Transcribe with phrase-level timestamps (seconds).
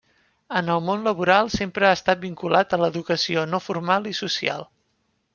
[0.59, 4.65] En el món laboral sempre ha estat vinculat a l'educació no formal i social.